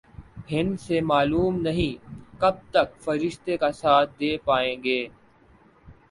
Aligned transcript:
ہندسے 0.51 0.99
معلوم 1.01 1.59
نہیں 1.61 1.93
کب 2.39 2.55
تک 2.71 2.97
فرشتے 3.01 3.57
کا 3.57 3.71
ساتھ 3.73 4.11
دے 4.19 4.35
پائیں 4.45 4.75
گے۔ 4.83 4.99